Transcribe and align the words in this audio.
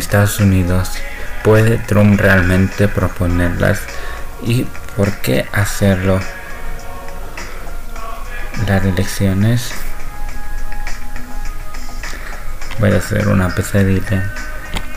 Estados 0.00 0.40
Unidos? 0.40 0.90
¿Puede 1.44 1.78
Trump 1.78 2.18
realmente 2.20 2.88
proponerlas? 2.88 3.80
¿Y 4.42 4.66
por 4.96 5.12
qué 5.18 5.46
hacerlo? 5.52 6.20
Las 8.66 8.84
elecciones 8.84 9.72
voy 12.78 12.92
a 12.92 12.96
hacer 12.96 13.28
una 13.28 13.54
pesadilla. 13.54 14.32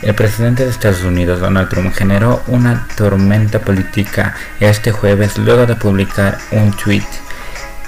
El 0.02 0.14
presidente 0.14 0.64
de 0.64 0.70
Estados 0.70 1.02
Unidos, 1.02 1.40
Donald 1.40 1.68
Trump, 1.68 1.94
generó 1.94 2.42
una 2.46 2.86
tormenta 2.96 3.58
política 3.60 4.34
este 4.60 4.90
jueves 4.90 5.38
luego 5.38 5.66
de 5.66 5.76
publicar 5.76 6.38
un 6.50 6.72
tweet 6.72 7.06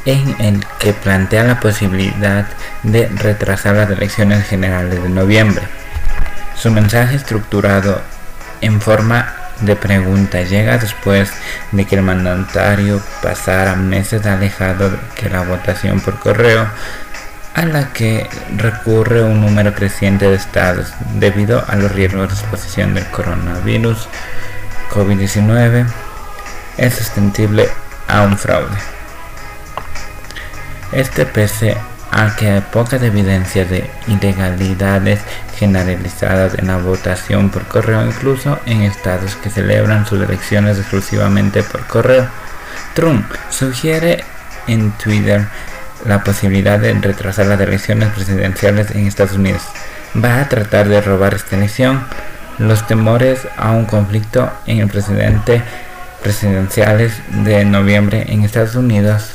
en 0.07 0.37
el 0.41 0.65
que 0.79 0.93
plantea 0.93 1.45
la 1.45 1.61
posibilidad 1.61 2.47
de 2.85 3.09
retrasar 3.09 3.75
las 3.75 3.91
elecciones 3.91 4.47
generales 4.47 5.03
de 5.03 5.09
noviembre. 5.09 5.63
Su 6.57 6.71
mensaje 6.71 7.17
estructurado 7.17 8.01
en 8.61 8.81
forma 8.81 9.35
de 9.61 9.77
pregunta 9.77 10.43
llega 10.43 10.79
después 10.79 11.31
de 11.73 11.85
que 11.85 11.97
el 11.97 12.03
mandatario 12.03 13.01
pasara 13.23 13.75
meses 13.75 14.27
alejado 14.27 14.91
de 14.91 15.31
la 15.31 15.43
votación 15.43 16.01
por 16.01 16.19
correo 16.19 16.67
a 17.55 17.65
la 17.65 17.93
que 17.93 18.29
recurre 18.57 19.23
un 19.23 19.41
número 19.41 19.75
creciente 19.75 20.29
de 20.29 20.37
estados 20.37 20.93
debido 21.15 21.65
a 21.67 21.77
los 21.77 21.91
riesgos 21.93 22.29
de 22.29 22.35
exposición 22.35 22.95
del 22.95 23.07
coronavirus 23.07 24.09
COVID-19 24.91 25.87
es 26.77 26.95
susceptible 26.95 27.69
a 28.09 28.23
un 28.23 28.37
fraude. 28.37 28.77
Este 30.93 31.25
pese 31.25 31.77
a 32.17 32.35
que 32.35 32.49
hay 32.49 32.61
pocas 32.63 33.03
evidencias 33.03 33.69
de 33.69 33.91
ilegalidades 34.07 35.21
generalizadas 35.59 36.55
en 36.55 36.69
la 36.69 36.79
votación 36.79 37.51
por 37.51 37.67
correo, 37.67 38.07
incluso 38.07 38.59
en 38.65 38.81
estados 38.83 39.37
que 39.37 39.51
celebran 39.51 40.07
sus 40.07 40.23
elecciones 40.23 40.79
exclusivamente 40.79 41.63
por 41.63 41.87
correo. 41.87 42.27
Trump 42.95 43.31
sugiere 43.51 44.25
en 44.67 44.93
Twitter 44.93 45.47
la 46.07 46.25
posibilidad 46.25 46.79
de 46.79 46.95
retrasar 46.95 47.49
las 47.49 47.61
elecciones 47.61 48.09
presidenciales 48.09 48.93
en 48.93 49.07
Estados 49.07 49.35
Unidos. 49.35 49.63
Va 50.17 50.41
a 50.41 50.49
tratar 50.49 50.89
de 50.89 51.03
robar 51.03 51.35
esta 51.35 51.57
elección. 51.57 52.03
Los 52.57 52.87
temores 52.87 53.41
a 53.59 53.73
un 53.73 53.85
conflicto 53.85 54.51
en 54.67 54.79
el 54.79 54.89
presidente 54.89 55.61
presidenciales 56.23 57.13
de 57.45 57.67
noviembre 57.67 58.25
en 58.29 58.43
Estados 58.43 58.75
Unidos, 58.75 59.33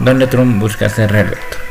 donde 0.00 0.26
Trump 0.26 0.58
busca 0.58 0.88
ser 0.88 1.12
reelecto. 1.12 1.69